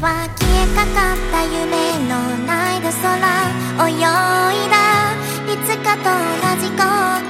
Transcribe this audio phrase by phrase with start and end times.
[0.00, 2.14] は消えかかった夢の
[2.46, 3.18] ないだ空。
[3.88, 4.76] 泳いだ。
[5.46, 6.82] いつかと同じ後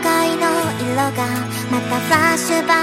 [0.02, 0.44] 悔の
[0.80, 1.18] 色が。
[1.70, 2.77] またフラッシュバック。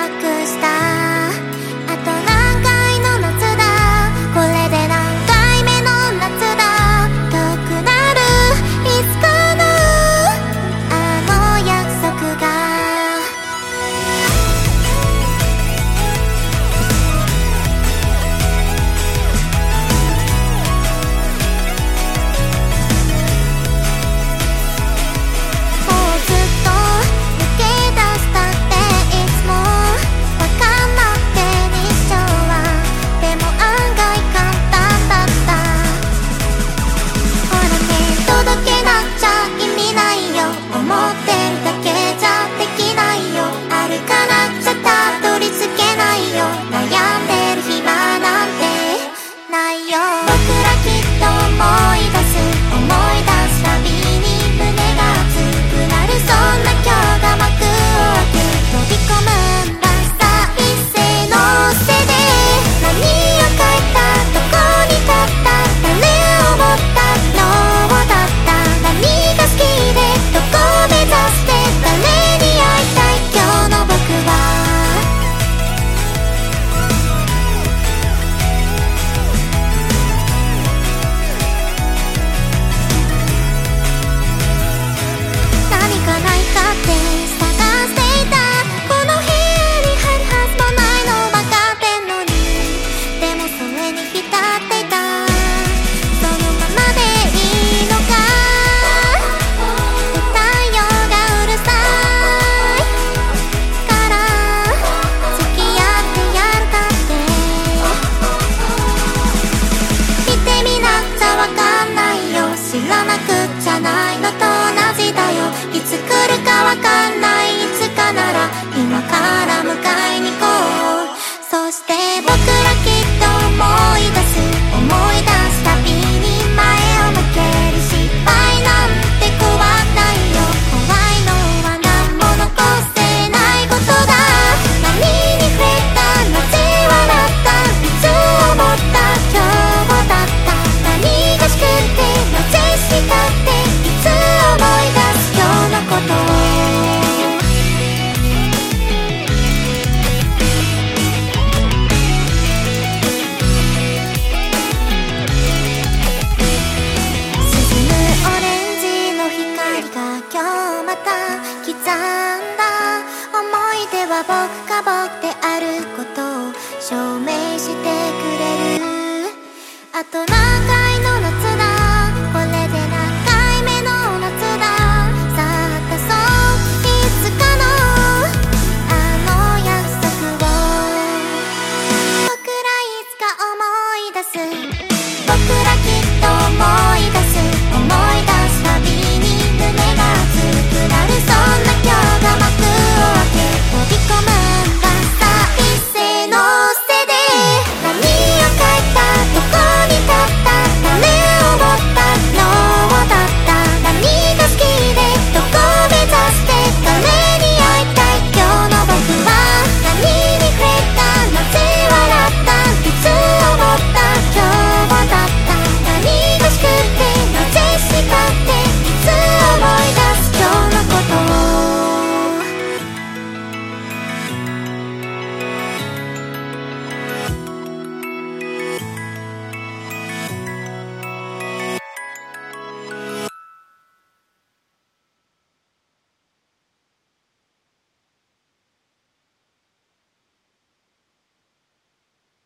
[164.24, 164.24] Cá
[164.68, 165.05] 嘎嘣